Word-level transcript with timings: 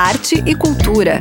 arte 0.00 0.42
e 0.46 0.54
cultura. 0.54 1.20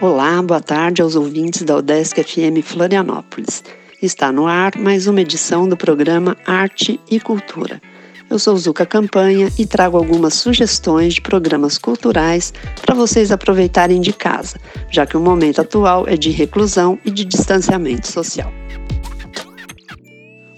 Olá, 0.00 0.42
boa 0.42 0.60
tarde 0.60 1.02
aos 1.02 1.14
ouvintes 1.14 1.62
da 1.62 1.76
Udesc 1.76 2.20
FM 2.20 2.64
Florianópolis. 2.64 3.62
Está 4.02 4.32
no 4.32 4.48
ar 4.48 4.76
mais 4.76 5.06
uma 5.06 5.20
edição 5.20 5.68
do 5.68 5.76
programa 5.76 6.36
Arte 6.44 6.98
e 7.08 7.20
Cultura. 7.20 7.80
Eu 8.28 8.40
sou 8.40 8.56
Zuka 8.56 8.84
Campanha 8.84 9.48
e 9.56 9.64
trago 9.64 9.96
algumas 9.96 10.34
sugestões 10.34 11.14
de 11.14 11.20
programas 11.20 11.78
culturais 11.78 12.52
para 12.82 12.96
vocês 12.96 13.30
aproveitarem 13.30 14.00
de 14.00 14.12
casa, 14.12 14.58
já 14.90 15.06
que 15.06 15.16
o 15.16 15.20
momento 15.20 15.60
atual 15.60 16.08
é 16.08 16.16
de 16.16 16.30
reclusão 16.30 16.98
e 17.04 17.10
de 17.12 17.24
distanciamento 17.24 18.08
social. 18.08 18.52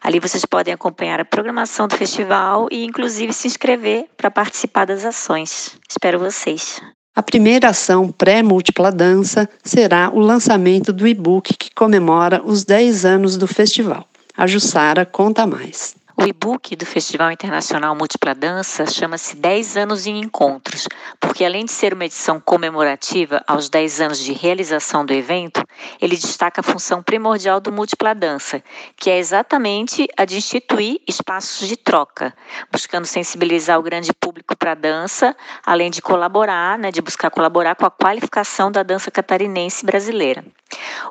Ali 0.01 0.21
vocês 0.21 0.45
podem 0.45 0.73
acompanhar 0.73 1.19
a 1.19 1.25
programação 1.25 1.89
do 1.89 1.97
festival 1.97 2.69
e, 2.71 2.85
inclusive, 2.85 3.33
se 3.33 3.49
inscrever 3.49 4.07
para 4.17 4.31
participar 4.31 4.85
das 4.85 5.05
ações. 5.05 5.77
Espero 5.89 6.21
vocês. 6.21 6.81
A 7.15 7.23
primeira 7.23 7.71
ação 7.71 8.13
pré-múltipla 8.13 8.93
dança 8.93 9.49
será 9.65 10.11
o 10.11 10.21
lançamento 10.21 10.93
do 10.93 11.09
e-book 11.09 11.55
que 11.57 11.75
comemora 11.75 12.41
os 12.45 12.65
10 12.65 13.05
anos 13.05 13.37
do 13.37 13.49
festival. 13.49 14.07
A 14.37 14.47
Jussara 14.47 15.05
conta 15.05 15.45
mais. 15.45 15.97
O 16.17 16.25
e-book 16.25 16.77
do 16.77 16.85
Festival 16.85 17.33
Internacional 17.33 17.97
Múltipla 17.97 18.35
Dança 18.35 18.87
chama-se 18.87 19.35
10 19.37 19.77
anos 19.79 20.07
em 20.07 20.21
encontros, 20.21 20.87
porque 21.31 21.45
além 21.45 21.65
de 21.65 21.71
ser 21.71 21.95
uma 21.95 22.07
edição 22.07 22.41
comemorativa 22.41 23.41
aos 23.47 23.69
10 23.69 24.01
anos 24.01 24.19
de 24.19 24.33
realização 24.33 25.07
do 25.07 25.13
evento, 25.13 25.65
ele 26.01 26.17
destaca 26.17 26.61
a 26.61 26.65
função 26.65 27.05
primordial 27.05 27.61
do 27.61 27.71
Múltipla 27.71 28.13
Dança, 28.17 28.61
que 28.97 29.09
é 29.09 29.17
exatamente 29.17 30.09
a 30.17 30.25
de 30.25 30.39
instituir 30.39 31.01
espaços 31.07 31.69
de 31.69 31.77
troca, 31.77 32.35
buscando 32.73 33.07
sensibilizar 33.07 33.79
o 33.79 33.83
grande 33.83 34.13
público 34.13 34.57
para 34.57 34.73
a 34.73 34.75
dança, 34.75 35.37
além 35.65 35.89
de 35.89 36.03
colaborar, 36.03 36.77
né, 36.77 36.91
de 36.91 37.01
buscar 37.01 37.31
colaborar 37.31 37.77
com 37.77 37.87
a 37.87 37.91
qualificação 37.93 38.73
da 38.73 38.83
dança 38.83 39.09
catarinense 39.09 39.87
brasileira. 39.87 40.45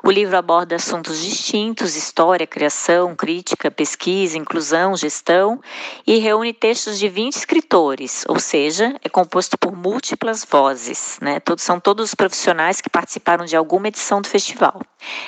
O 0.02 0.10
livro 0.10 0.36
aborda 0.36 0.76
assuntos 0.76 1.20
distintos: 1.20 1.96
história, 1.96 2.46
criação, 2.46 3.14
crítica, 3.14 3.70
pesquisa, 3.70 4.38
inclusão, 4.38 4.96
gestão 4.96 5.60
e 6.06 6.18
reúne 6.18 6.52
textos 6.52 6.98
de 6.98 7.08
20 7.08 7.34
escritores, 7.34 8.24
ou 8.28 8.38
seja, 8.38 8.94
é 9.04 9.08
composto 9.08 9.58
por 9.58 9.76
múltiplas 10.10 10.44
vozes. 10.44 11.18
Né? 11.20 11.38
Todos, 11.40 11.62
são 11.62 11.78
todos 11.78 12.06
os 12.06 12.14
profissionais 12.14 12.80
que 12.80 12.90
participaram 12.90 13.44
de 13.44 13.54
alguma 13.54 13.88
edição 13.88 14.20
do 14.20 14.28
festival. 14.28 14.80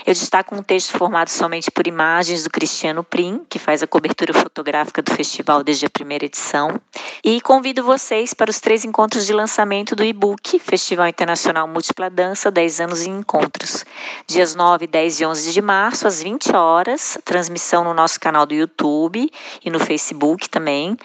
Eu 0.04 0.12
destaco 0.12 0.54
um 0.54 0.62
texto 0.62 0.96
formado 0.98 1.28
somente 1.28 1.70
por 1.70 1.86
imagens 1.86 2.42
do 2.42 2.50
Cristiano 2.50 3.04
Prim, 3.04 3.42
que 3.48 3.58
faz 3.58 3.82
a 3.82 3.86
cobertura 3.86 4.34
fotográfica 4.34 5.00
do 5.00 5.14
festival 5.14 5.62
desde 5.62 5.86
a 5.86 5.90
primeira 5.90 6.24
edição, 6.24 6.80
e 7.24 7.40
convido 7.40 7.82
vocês 7.82 8.34
para 8.34 8.50
os 8.50 8.60
três 8.60 8.84
encontros 8.84 9.26
de 9.26 9.32
lançamento 9.32 9.94
do 9.94 10.04
e-book 10.04 10.58
Festival 10.58 11.06
Internacional 11.06 11.66
Múltipla 11.68 12.10
Dança 12.10 12.50
10 12.50 12.80
anos 12.80 13.02
em 13.02 13.10
encontros 13.10 13.84
dias 14.26 14.54
9, 14.54 14.86
10 14.86 15.20
e 15.20 15.26
11 15.26 15.52
de 15.52 15.62
março, 15.62 16.06
às 16.06 16.22
20 16.22 16.54
horas, 16.54 17.18
transmissão 17.24 17.84
no 17.84 17.94
nosso 17.94 18.18
canal 18.18 18.46
do 18.46 18.54
YouTube 18.54 19.30
e 19.64 19.70
no 19.70 19.80
Facebook 19.80 20.48
também. 20.48 20.96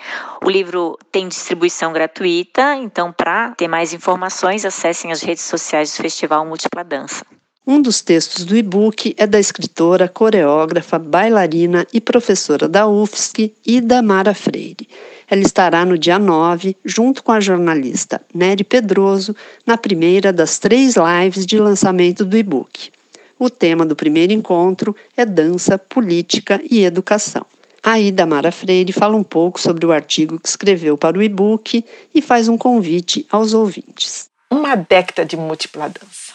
O 0.43 0.49
livro 0.49 0.97
tem 1.11 1.27
distribuição 1.27 1.91
gratuita, 1.91 2.75
então, 2.75 3.11
para 3.11 3.51
ter 3.51 3.66
mais 3.67 3.93
informações, 3.93 4.65
acessem 4.65 5.11
as 5.11 5.21
redes 5.21 5.43
sociais 5.43 5.91
do 5.91 5.97
Festival 5.97 6.45
Múltipla 6.45 6.83
Dança. 6.83 7.25
Um 7.69 7.81
dos 7.81 7.99
textos 7.99 8.45
do 8.45 8.55
e-book 8.55 9.13
é 9.17 9.27
da 9.27 9.37
escritora, 9.37 10.07
coreógrafa, 10.07 10.97
bailarina 10.97 11.85
e 11.91 11.99
professora 11.99 12.65
da 12.65 12.87
UFSC, 12.87 13.53
Ida 13.65 14.01
Mara 14.01 14.33
Freire. 14.33 14.87
Ela 15.29 15.41
estará 15.41 15.83
no 15.83 15.97
dia 15.97 16.17
9, 16.17 16.77
junto 16.85 17.21
com 17.21 17.33
a 17.33 17.41
jornalista 17.41 18.21
Nery 18.33 18.63
Pedroso, 18.63 19.35
na 19.65 19.77
primeira 19.77 20.31
das 20.31 20.57
três 20.57 20.95
lives 20.95 21.45
de 21.45 21.59
lançamento 21.59 22.23
do 22.23 22.37
e-book. 22.37 22.89
O 23.37 23.49
tema 23.49 23.85
do 23.85 23.97
primeiro 23.97 24.31
encontro 24.31 24.95
é 25.17 25.25
dança, 25.25 25.77
política 25.77 26.61
e 26.71 26.85
educação. 26.85 27.45
A 27.89 27.97
Ida 27.97 28.25
Mara 28.25 28.51
Freire 28.51 28.91
fala 28.91 29.15
um 29.15 29.23
pouco 29.23 29.61
sobre 29.61 29.85
o 29.85 29.93
artigo 29.93 30.37
que 30.37 30.49
escreveu 30.49 30.97
para 30.97 31.17
o 31.17 31.23
e-book 31.23 31.85
e 32.13 32.21
faz 32.21 32.49
um 32.49 32.57
convite 32.57 33.25
aos 33.31 33.53
ouvintes. 33.53 34.29
Uma 34.51 34.75
década 34.75 35.25
de 35.25 35.37
múltipla 35.37 35.87
dança. 35.87 36.33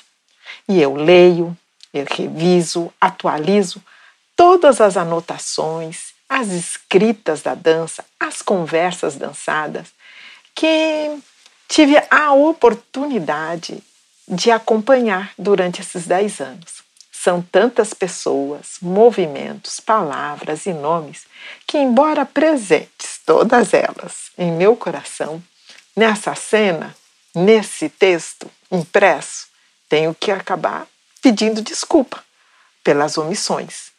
E 0.66 0.80
eu 0.80 0.94
leio, 0.94 1.54
eu 1.92 2.06
reviso, 2.10 2.90
atualizo 2.98 3.82
todas 4.34 4.80
as 4.80 4.96
anotações, 4.96 6.14
as 6.26 6.48
escritas 6.48 7.42
da 7.42 7.54
dança, 7.54 8.02
as 8.19 8.40
conversas 8.40 9.16
dançadas, 9.16 9.88
que 10.54 11.19
tive 11.69 12.02
a 12.10 12.32
oportunidade 12.32 13.82
de 14.26 14.50
acompanhar 14.50 15.34
durante 15.36 15.82
esses 15.82 16.06
dez 16.06 16.40
anos. 16.40 16.82
São 17.22 17.41
tantas 17.41 17.94
pessoas, 17.94 18.78
movimentos, 18.83 19.78
palavras 19.78 20.66
e 20.66 20.72
nomes 20.72 21.25
que, 21.69 21.78
embora 21.78 22.27
presentes 22.27 23.21
todas 23.25 23.72
elas 23.72 24.32
em 24.37 24.50
meu 24.50 24.75
coração, 24.75 25.41
nessa 25.94 26.35
cena, 26.35 26.93
nesse 27.32 27.88
texto 27.88 28.50
impresso, 28.73 29.46
tenho 29.88 30.12
que 30.12 30.32
acabar 30.32 30.85
pedindo 31.23 31.62
desculpa 31.62 32.25
pelas 32.82 33.17
omissões, 33.17 33.93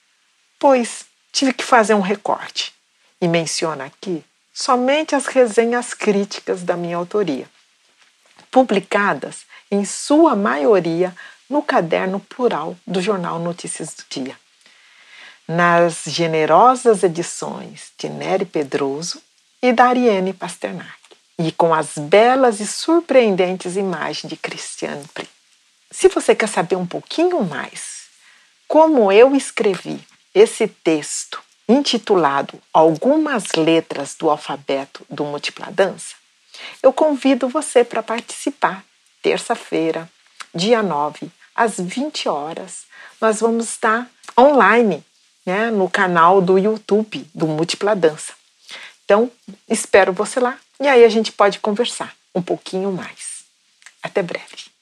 pois 0.59 1.06
tive 1.31 1.53
que 1.53 1.63
fazer 1.63 1.94
um 1.94 2.01
recorte. 2.01 2.74
E 3.21 3.27
menciono 3.30 3.83
aqui 3.83 4.21
somente 4.53 5.15
as 5.15 5.27
resenhas 5.27 5.94
críticas 5.94 6.62
da 6.62 6.75
minha 6.75 6.97
autoria, 6.97 7.50
publicadas 8.53 9.47
em 9.71 9.83
sua 9.83 10.35
maioria 10.35 11.13
no 11.50 11.63
caderno 11.63 12.19
plural 12.19 12.77
do 12.85 13.01
jornal 13.01 13.39
Notícias 13.39 13.95
do 13.95 14.03
Dia. 14.07 14.38
Nas 15.47 16.03
generosas 16.05 17.01
edições 17.01 17.91
de 17.97 18.07
Nery 18.07 18.45
Pedroso 18.45 19.19
e 19.59 19.73
da 19.73 19.85
Ariane 19.85 20.33
Pasternak, 20.33 20.94
e 21.39 21.51
com 21.51 21.73
as 21.73 21.97
belas 21.97 22.59
e 22.59 22.67
surpreendentes 22.67 23.75
imagens 23.75 24.29
de 24.29 24.38
Cristiane 24.38 25.03
Pri. 25.15 25.27
Se 25.89 26.07
você 26.07 26.35
quer 26.35 26.47
saber 26.47 26.75
um 26.75 26.85
pouquinho 26.85 27.44
mais 27.44 28.03
como 28.67 29.11
eu 29.11 29.35
escrevi 29.35 29.99
esse 30.33 30.67
texto 30.67 31.41
intitulado 31.67 32.59
Algumas 32.71 33.53
Letras 33.56 34.15
do 34.15 34.29
Alfabeto 34.29 35.03
do 35.09 35.23
Múltipla 35.23 35.71
Dança, 35.71 36.22
Eu 36.81 36.93
convido 36.93 37.47
você 37.47 37.83
para 37.83 38.01
participar. 38.03 38.83
Terça-feira, 39.21 40.09
dia 40.53 40.83
9, 40.83 41.31
às 41.55 41.79
20 41.79 42.27
horas, 42.27 42.83
nós 43.21 43.39
vamos 43.39 43.69
estar 43.69 44.09
online 44.37 45.03
né, 45.45 45.71
no 45.71 45.89
canal 45.89 46.41
do 46.41 46.57
YouTube 46.57 47.25
do 47.33 47.47
Múltipla 47.47 47.95
Dança. 47.95 48.33
Então, 49.05 49.31
espero 49.69 50.11
você 50.11 50.39
lá 50.39 50.57
e 50.79 50.87
aí 50.87 51.03
a 51.03 51.09
gente 51.09 51.31
pode 51.31 51.59
conversar 51.59 52.13
um 52.33 52.41
pouquinho 52.41 52.91
mais. 52.91 53.43
Até 54.01 54.21
breve. 54.21 54.72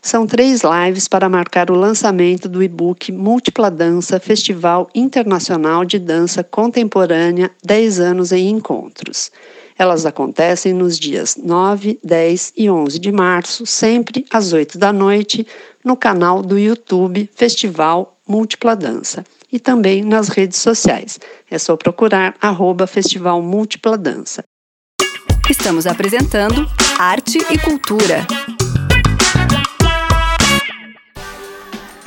São 0.00 0.26
três 0.26 0.62
lives 0.62 1.08
para 1.08 1.28
marcar 1.28 1.70
o 1.70 1.74
lançamento 1.74 2.48
do 2.48 2.62
e-book 2.62 3.10
Múltipla 3.10 3.70
Dança 3.70 4.20
Festival 4.20 4.88
Internacional 4.94 5.84
de 5.84 5.98
Dança 5.98 6.44
Contemporânea 6.44 7.50
10 7.64 8.00
anos 8.00 8.32
em 8.32 8.48
Encontros. 8.48 9.30
Elas 9.76 10.06
acontecem 10.06 10.72
nos 10.72 10.98
dias 10.98 11.36
9, 11.36 11.98
10 12.02 12.52
e 12.56 12.70
11 12.70 12.98
de 12.98 13.12
março, 13.12 13.66
sempre 13.66 14.24
às 14.30 14.52
8 14.52 14.78
da 14.78 14.92
noite, 14.92 15.46
no 15.84 15.96
canal 15.96 16.42
do 16.42 16.58
YouTube 16.58 17.28
Festival 17.34 18.16
Múltipla 18.26 18.74
Dança 18.74 19.24
e 19.50 19.58
também 19.58 20.02
nas 20.02 20.28
redes 20.28 20.58
sociais. 20.58 21.18
É 21.50 21.58
só 21.58 21.76
procurar 21.76 22.34
arroba 22.40 22.86
Festival 22.86 23.40
Múltipla 23.40 23.96
Dança. 23.96 24.42
Estamos 25.48 25.86
apresentando 25.86 26.68
Arte 26.98 27.38
e 27.50 27.58
Cultura. 27.58 28.26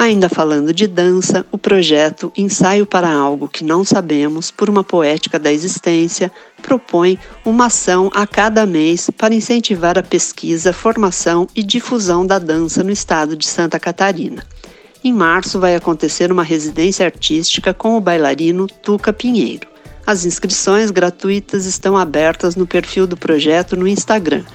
Ainda 0.02 0.28
falando 0.28 0.74
de 0.74 0.88
dança, 0.88 1.46
o 1.52 1.60
projeto 1.60 2.34
Ensaio 2.36 2.88
para 2.88 3.08
Algo 3.08 3.48
que 3.48 3.64
Não 3.64 3.86
Sabemos, 3.86 4.50
por 4.50 4.68
uma 4.68 4.84
Poética 4.84 5.38
da 5.38 5.54
Existência, 5.54 6.32
propõe 6.60 7.20
uma 7.46 7.68
ação 7.68 8.10
a 8.12 8.26
cada 8.26 8.66
mês 8.66 9.12
para 9.16 9.36
incentivar 9.36 10.00
a 10.00 10.02
pesquisa, 10.02 10.74
formação 10.74 11.48
e 11.56 11.62
difusão 11.62 12.26
da 12.26 12.40
dança 12.40 12.84
no 12.84 12.90
estado 12.90 13.36
de 13.38 13.46
Santa 13.46 13.80
Catarina. 13.80 14.44
Em 15.04 15.14
março 15.14 15.60
vai 15.60 15.76
acontecer 15.76 16.32
uma 16.32 16.42
residência 16.42 17.06
artística 17.06 17.72
com 17.72 17.96
o 17.96 18.02
bailarino 18.02 18.66
Tuca 18.66 19.14
Pinheiro. 19.14 19.68
As 20.04 20.26
inscrições 20.26 20.90
gratuitas 20.90 21.68
estão 21.68 21.96
abertas 21.96 22.56
no 22.56 22.66
perfil 22.66 23.06
do 23.06 23.16
projeto 23.16 23.76
no 23.76 23.88
Instagram, 23.88 24.46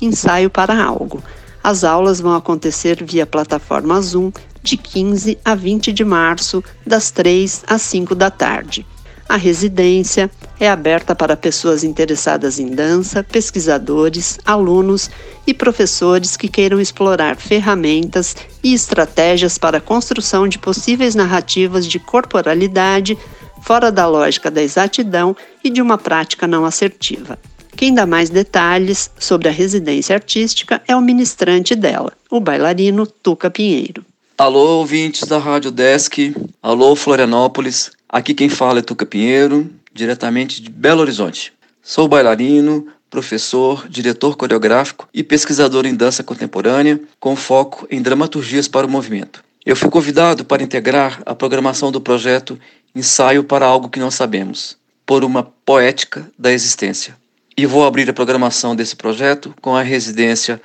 ensaio 0.00 0.50
para 0.50 0.82
algo. 0.82 1.22
As 1.62 1.84
aulas 1.84 2.20
vão 2.20 2.34
acontecer 2.34 3.02
via 3.04 3.24
plataforma 3.24 4.00
Zoom 4.00 4.32
de 4.62 4.76
15 4.76 5.38
a 5.44 5.54
20 5.54 5.92
de 5.92 6.04
março, 6.04 6.62
das 6.86 7.10
3 7.10 7.64
às 7.66 7.82
5 7.82 8.14
da 8.14 8.30
tarde. 8.30 8.86
A 9.28 9.36
residência 9.36 10.30
é 10.60 10.68
aberta 10.68 11.14
para 11.14 11.36
pessoas 11.36 11.84
interessadas 11.84 12.58
em 12.58 12.66
dança, 12.66 13.22
pesquisadores, 13.22 14.38
alunos 14.44 15.10
e 15.46 15.54
professores 15.54 16.36
que 16.36 16.48
queiram 16.48 16.80
explorar 16.80 17.36
ferramentas 17.36 18.36
e 18.62 18.74
estratégias 18.74 19.56
para 19.56 19.78
a 19.78 19.80
construção 19.80 20.46
de 20.46 20.58
possíveis 20.58 21.14
narrativas 21.14 21.86
de 21.86 21.98
corporalidade 21.98 23.16
fora 23.62 23.90
da 23.90 24.06
lógica 24.06 24.50
da 24.50 24.62
exatidão 24.62 25.34
e 25.64 25.70
de 25.70 25.80
uma 25.80 25.96
prática 25.96 26.46
não 26.46 26.64
assertiva. 26.64 27.38
Quem 27.76 27.92
dá 27.92 28.06
mais 28.06 28.30
detalhes 28.30 29.10
sobre 29.18 29.48
a 29.48 29.52
residência 29.52 30.14
artística 30.14 30.80
é 30.86 30.94
o 30.94 31.00
ministrante 31.00 31.74
dela, 31.74 32.12
o 32.30 32.38
bailarino 32.38 33.06
Tuca 33.06 33.50
Pinheiro. 33.50 34.04
Alô, 34.38 34.78
ouvintes 34.78 35.26
da 35.26 35.38
Rádio 35.38 35.70
Desk. 35.70 36.34
Alô, 36.62 36.94
Florianópolis. 36.94 37.90
Aqui 38.08 38.34
quem 38.34 38.48
fala 38.48 38.78
é 38.78 38.82
Tuca 38.82 39.06
Pinheiro, 39.06 39.70
diretamente 39.92 40.62
de 40.62 40.70
Belo 40.70 41.00
Horizonte. 41.00 41.52
Sou 41.82 42.06
bailarino, 42.06 42.86
professor, 43.10 43.88
diretor 43.88 44.36
coreográfico 44.36 45.08
e 45.12 45.22
pesquisador 45.22 45.86
em 45.86 45.94
dança 45.94 46.22
contemporânea, 46.22 47.00
com 47.18 47.34
foco 47.34 47.86
em 47.90 48.00
dramaturgias 48.00 48.68
para 48.68 48.86
o 48.86 48.90
movimento. 48.90 49.42
Eu 49.64 49.76
fui 49.76 49.90
convidado 49.90 50.44
para 50.44 50.62
integrar 50.62 51.22
a 51.24 51.34
programação 51.34 51.90
do 51.90 52.00
projeto 52.00 52.58
Ensaio 52.94 53.44
para 53.44 53.66
Algo 53.66 53.88
que 53.88 54.00
Não 54.00 54.10
Sabemos, 54.10 54.76
por 55.06 55.24
uma 55.24 55.42
poética 55.64 56.30
da 56.38 56.52
existência 56.52 57.21
e 57.56 57.66
vou 57.66 57.84
abrir 57.84 58.08
a 58.08 58.12
programação 58.12 58.74
desse 58.74 58.96
projeto 58.96 59.54
com 59.60 59.76
a 59.76 59.82
residência 59.82 60.60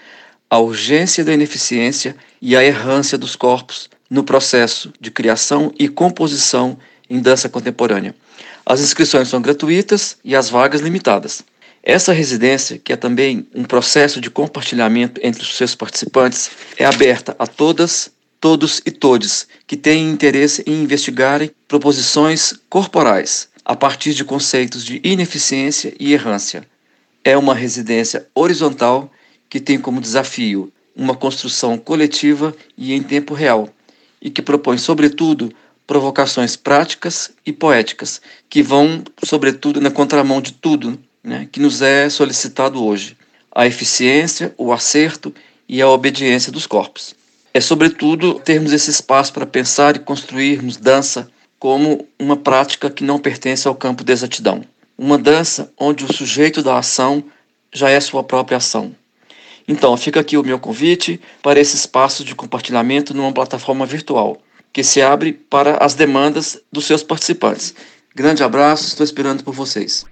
A 0.49 0.59
Urgência 0.59 1.23
da 1.23 1.33
Ineficiência 1.33 2.15
e 2.41 2.55
a 2.55 2.63
Errância 2.63 3.17
dos 3.17 3.35
Corpos 3.35 3.89
no 4.09 4.23
processo 4.23 4.93
de 4.99 5.11
criação 5.11 5.73
e 5.77 5.89
composição 5.89 6.77
em 7.09 7.19
dança 7.19 7.49
contemporânea. 7.49 8.15
As 8.65 8.79
inscrições 8.79 9.27
são 9.27 9.41
gratuitas 9.41 10.17
e 10.23 10.35
as 10.35 10.49
vagas 10.49 10.81
limitadas. 10.81 11.43
Essa 11.83 12.11
residência, 12.11 12.77
que 12.77 12.91
é 12.91 12.95
também 12.95 13.47
um 13.53 13.63
processo 13.63 14.19
de 14.19 14.29
compartilhamento 14.29 15.21
entre 15.23 15.41
os 15.41 15.55
seus 15.55 15.73
participantes, 15.73 16.51
é 16.77 16.85
aberta 16.85 17.35
a 17.39 17.47
todas, 17.47 18.11
todos 18.41 18.81
e 18.85 18.91
todes 18.91 19.47
que 19.65 19.77
têm 19.77 20.09
interesse 20.09 20.63
em 20.65 20.83
investigarem 20.83 21.51
proposições 21.67 22.53
corporais 22.69 23.49
a 23.63 23.75
partir 23.75 24.13
de 24.13 24.23
conceitos 24.23 24.83
de 24.83 25.01
ineficiência 25.03 25.93
e 25.99 26.13
errância 26.13 26.65
é 27.27 27.37
uma 27.37 27.53
residência 27.53 28.25
horizontal 28.33 29.11
que 29.49 29.59
tem 29.59 29.77
como 29.77 29.99
desafio 29.99 30.71
uma 30.95 31.13
construção 31.13 31.77
coletiva 31.77 32.55
e 32.77 32.93
em 32.93 33.03
tempo 33.03 33.33
real, 33.33 33.67
e 34.21 34.29
que 34.29 34.41
propõe, 34.41 34.77
sobretudo, 34.77 35.51
provocações 35.85 36.55
práticas 36.55 37.31
e 37.45 37.51
poéticas, 37.51 38.21
que 38.49 38.63
vão, 38.63 39.03
sobretudo, 39.25 39.81
na 39.81 39.91
contramão 39.91 40.39
de 40.39 40.53
tudo 40.53 40.97
né, 41.21 41.49
que 41.51 41.59
nos 41.59 41.81
é 41.81 42.09
solicitado 42.09 42.81
hoje: 42.81 43.17
a 43.53 43.67
eficiência, 43.67 44.55
o 44.57 44.71
acerto 44.71 45.35
e 45.67 45.81
a 45.81 45.89
obediência 45.89 46.49
dos 46.49 46.65
corpos. 46.65 47.13
É, 47.53 47.59
sobretudo, 47.59 48.35
termos 48.35 48.71
esse 48.71 48.89
espaço 48.89 49.33
para 49.33 49.45
pensar 49.45 49.97
e 49.97 49.99
construirmos 49.99 50.77
dança 50.77 51.29
como 51.59 52.07
uma 52.17 52.37
prática 52.37 52.89
que 52.89 53.03
não 53.03 53.19
pertence 53.19 53.67
ao 53.67 53.75
campo 53.75 54.01
da 54.01 54.13
exatidão 54.13 54.63
uma 54.97 55.17
dança 55.17 55.71
onde 55.79 56.03
o 56.03 56.13
sujeito 56.13 56.63
da 56.63 56.77
ação 56.77 57.23
já 57.71 57.89
é 57.89 57.99
sua 57.99 58.23
própria 58.23 58.57
ação. 58.57 58.95
Então, 59.67 59.95
fica 59.97 60.19
aqui 60.19 60.37
o 60.37 60.43
meu 60.43 60.57
convite 60.57 61.19
para 61.43 61.59
esse 61.59 61.75
espaço 61.75 62.23
de 62.23 62.33
compartilhamento 62.33 63.13
numa 63.13 63.33
plataforma 63.33 63.85
virtual, 63.85 64.37
que 64.71 64.83
se 64.83 65.01
abre 65.01 65.33
para 65.33 65.77
as 65.77 65.93
demandas 65.93 66.57
dos 66.71 66.85
seus 66.85 67.03
participantes. 67.03 67.75
Grande 68.15 68.43
abraço, 68.43 68.87
estou 68.87 69.03
esperando 69.03 69.43
por 69.43 69.53
vocês. 69.53 70.05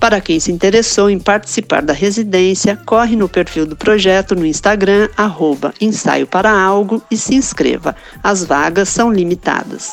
Para 0.00 0.20
quem 0.20 0.40
se 0.40 0.50
interessou 0.50 1.08
em 1.08 1.20
participar 1.20 1.82
da 1.82 1.92
residência, 1.92 2.76
corre 2.84 3.14
no 3.14 3.28
perfil 3.28 3.66
do 3.66 3.76
projeto 3.76 4.34
no 4.34 4.44
Instagram, 4.44 5.08
arroba 5.16 5.72
ensaio 5.80 6.26
para 6.26 6.50
algo 6.50 7.00
e 7.08 7.16
se 7.16 7.36
inscreva. 7.36 7.94
As 8.20 8.42
vagas 8.44 8.88
são 8.88 9.12
limitadas. 9.12 9.92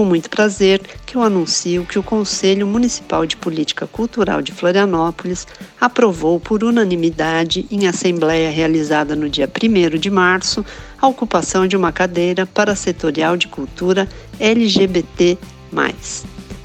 Com 0.00 0.04
muito 0.06 0.30
prazer 0.30 0.80
que 1.04 1.14
eu 1.14 1.22
anuncio 1.22 1.84
que 1.84 1.98
o 1.98 2.02
Conselho 2.02 2.66
Municipal 2.66 3.26
de 3.26 3.36
Política 3.36 3.86
Cultural 3.86 4.40
de 4.40 4.50
Florianópolis 4.50 5.46
aprovou 5.78 6.40
por 6.40 6.64
unanimidade, 6.64 7.66
em 7.70 7.86
assembleia 7.86 8.50
realizada 8.50 9.14
no 9.14 9.28
dia 9.28 9.46
1 9.46 9.98
de 9.98 10.08
março, 10.08 10.64
a 10.98 11.06
ocupação 11.06 11.66
de 11.66 11.76
uma 11.76 11.92
cadeira 11.92 12.46
para 12.46 12.72
a 12.72 12.76
setorial 12.76 13.36
de 13.36 13.46
cultura 13.46 14.08
LGBT. 14.38 15.36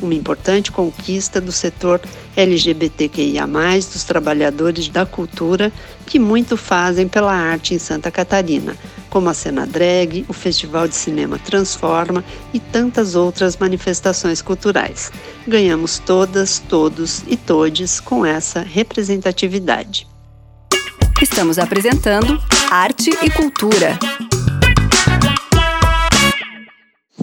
Uma 0.02 0.14
importante 0.14 0.72
conquista 0.72 1.42
do 1.42 1.52
setor 1.52 2.00
LGBTQIA, 2.38 3.46
dos 3.46 4.06
trabalhadores 4.06 4.88
da 4.88 5.06
cultura 5.06 5.74
que 6.06 6.20
muito 6.20 6.56
fazem 6.56 7.06
pela 7.06 7.34
arte 7.34 7.74
em 7.74 7.80
Santa 7.80 8.10
Catarina 8.10 8.78
como 9.16 9.30
a 9.30 9.34
Cena 9.34 9.66
Drag, 9.66 10.26
o 10.28 10.34
Festival 10.34 10.90
de 10.90 10.96
Cinema 10.96 11.40
Transforma 11.40 12.22
e 12.54 12.60
tantas 12.60 13.16
outras 13.16 13.56
manifestações 13.56 14.42
culturais. 14.42 15.10
Ganhamos 15.48 16.00
todas, 16.00 16.60
todos 16.60 17.24
e 17.26 17.38
todes 17.38 18.02
com 18.02 18.26
essa 18.26 18.60
representatividade. 18.60 20.06
Estamos 21.22 21.58
apresentando 21.58 22.44
Arte 22.70 23.10
e 23.24 23.30
Cultura. 23.30 23.98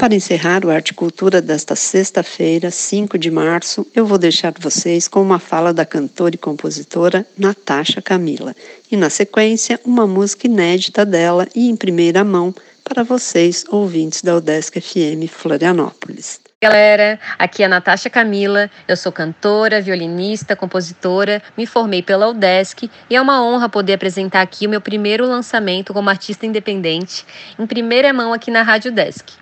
Para 0.03 0.17
encerrar 0.17 0.65
o 0.65 0.71
Arte 0.73 0.93
Cultura 0.93 1.41
desta 1.41 1.77
sexta-feira, 1.77 2.73
5 2.73 3.17
de 3.17 3.31
março, 3.31 3.87
eu 3.95 4.05
vou 4.05 4.19
deixar 4.19 4.53
vocês 4.59 5.07
com 5.07 5.23
uma 5.23 5.39
fala 5.39 5.73
da 5.73 5.87
cantora 5.87 6.35
e 6.35 6.39
compositora 6.39 7.25
Natasha 7.39 8.03
Camila, 8.03 8.53
e 8.91 8.97
na 8.97 9.09
sequência, 9.09 9.79
uma 9.85 10.05
música 10.05 10.49
inédita 10.49 11.07
dela 11.07 11.47
e 11.55 11.71
em 11.71 11.77
primeira 11.77 12.25
mão 12.25 12.53
para 12.83 13.05
vocês, 13.05 13.65
ouvintes 13.69 14.23
da 14.23 14.35
Udesc 14.35 14.81
FM 14.81 15.31
Florianópolis. 15.31 16.41
Galera, 16.61 17.21
aqui 17.39 17.63
é 17.63 17.67
a 17.67 17.69
Natasha 17.69 18.11
Camila, 18.11 18.69
eu 18.89 18.97
sou 18.97 19.13
cantora, 19.13 19.81
violinista, 19.81 20.57
compositora, 20.57 21.41
me 21.57 21.65
formei 21.65 22.03
pela 22.03 22.27
UDESC 22.27 22.91
e 23.09 23.15
é 23.15 23.21
uma 23.21 23.41
honra 23.41 23.69
poder 23.69 23.93
apresentar 23.93 24.43
aqui 24.43 24.67
o 24.67 24.71
meu 24.71 24.81
primeiro 24.81 25.25
lançamento 25.29 25.95
como 25.95 26.11
artista 26.11 26.45
independente, 26.45 27.25
em 27.57 27.69
primeira 27.69 28.13
mão 28.13 28.33
aqui 28.33 28.51
na 28.51 28.63
Rádio 28.63 28.91
UDESC. 28.91 29.42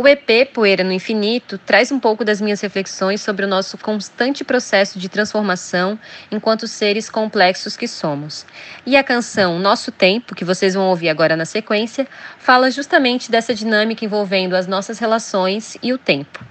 O 0.00 0.06
EP 0.06 0.48
Poeira 0.54 0.84
no 0.84 0.92
Infinito 0.92 1.58
traz 1.58 1.90
um 1.90 1.98
pouco 1.98 2.24
das 2.24 2.40
minhas 2.40 2.60
reflexões 2.60 3.20
sobre 3.20 3.44
o 3.44 3.48
nosso 3.48 3.76
constante 3.76 4.44
processo 4.44 4.96
de 4.96 5.08
transformação 5.08 5.98
enquanto 6.30 6.68
seres 6.68 7.10
complexos 7.10 7.76
que 7.76 7.88
somos. 7.88 8.46
E 8.86 8.96
a 8.96 9.02
canção 9.02 9.58
Nosso 9.58 9.90
Tempo, 9.90 10.36
que 10.36 10.44
vocês 10.44 10.74
vão 10.74 10.88
ouvir 10.88 11.08
agora 11.08 11.34
na 11.34 11.44
sequência, 11.44 12.06
fala 12.38 12.70
justamente 12.70 13.28
dessa 13.28 13.52
dinâmica 13.52 14.04
envolvendo 14.04 14.54
as 14.54 14.68
nossas 14.68 15.00
relações 15.00 15.76
e 15.82 15.92
o 15.92 15.98
tempo. 15.98 16.44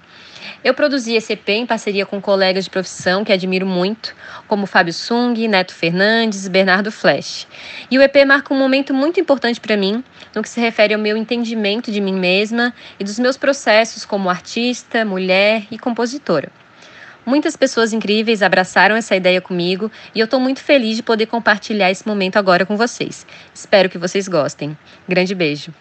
Eu 0.61 0.73
produzi 0.73 1.15
esse 1.15 1.31
EP 1.31 1.47
em 1.49 1.65
parceria 1.65 2.05
com 2.05 2.19
colegas 2.19 2.65
de 2.65 2.69
profissão 2.69 3.23
que 3.23 3.31
admiro 3.31 3.65
muito, 3.65 4.13
como 4.47 4.65
Fábio 4.65 4.93
Sung, 4.93 5.47
Neto 5.47 5.73
Fernandes 5.73 6.45
e 6.45 6.49
Bernardo 6.49 6.91
Flash. 6.91 7.47
E 7.89 7.97
o 7.97 8.01
EP 8.01 8.25
marca 8.25 8.53
um 8.53 8.57
momento 8.57 8.93
muito 8.93 9.21
importante 9.21 9.61
para 9.61 9.77
mim 9.77 10.03
no 10.37 10.43
que 10.43 10.49
se 10.49 10.61
refere 10.61 10.93
ao 10.93 10.99
meu 10.99 11.17
entendimento 11.17 11.91
de 11.91 11.99
mim 11.99 12.13
mesma 12.13 12.71
e 12.99 13.03
dos 13.03 13.17
meus 13.17 13.35
processos 13.35 14.05
como 14.05 14.29
artista, 14.29 15.03
mulher 15.03 15.65
e 15.71 15.79
compositora. 15.79 16.49
Muitas 17.25 17.57
pessoas 17.57 17.91
incríveis 17.91 18.41
abraçaram 18.41 18.95
essa 18.95 19.15
ideia 19.15 19.41
comigo 19.41 19.91
e 20.15 20.19
eu 20.19 20.25
estou 20.25 20.39
muito 20.39 20.61
feliz 20.61 20.95
de 20.95 21.03
poder 21.03 21.25
compartilhar 21.25 21.91
esse 21.91 22.07
momento 22.07 22.37
agora 22.37 22.65
com 22.65 22.77
vocês. 22.77 23.25
Espero 23.53 23.89
que 23.89 23.97
vocês 23.97 24.27
gostem. 24.27 24.77
Grande 25.09 25.33
beijo. 25.33 25.73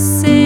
você. 0.00 0.41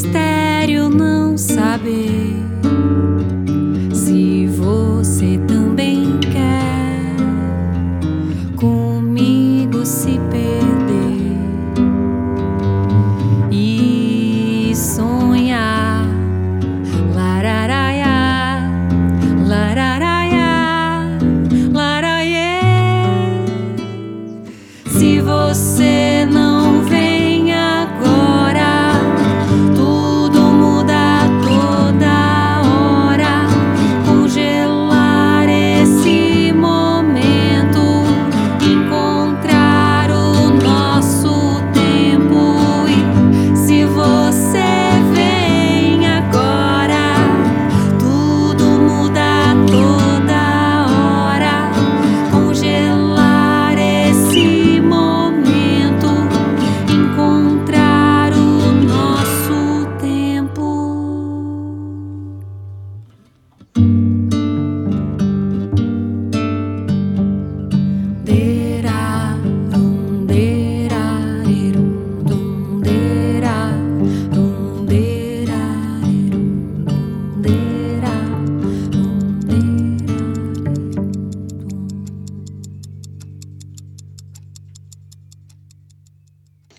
mistério 0.00 0.88
não 0.88 1.36
saber. 1.36 2.59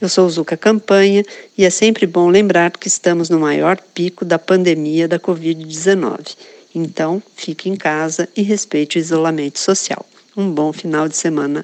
Eu 0.01 0.09
sou 0.09 0.27
Zuca 0.27 0.57
Campanha 0.57 1.23
e 1.55 1.63
é 1.63 1.69
sempre 1.69 2.07
bom 2.07 2.27
lembrar 2.27 2.71
que 2.71 2.87
estamos 2.87 3.29
no 3.29 3.39
maior 3.39 3.79
pico 3.93 4.25
da 4.25 4.39
pandemia 4.39 5.07
da 5.07 5.19
Covid-19. 5.19 6.35
Então, 6.73 7.21
fique 7.35 7.69
em 7.69 7.75
casa 7.75 8.27
e 8.35 8.41
respeite 8.41 8.97
o 8.97 8.99
isolamento 8.99 9.59
social. 9.59 10.03
Um 10.35 10.49
bom 10.49 10.73
final 10.73 11.07
de 11.07 11.15
semana. 11.15 11.63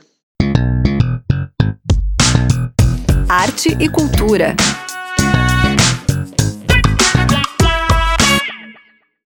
Arte 3.28 3.76
e 3.80 3.90
cultura. 3.90 4.56